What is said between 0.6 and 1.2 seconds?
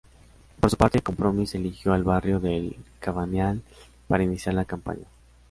su parte,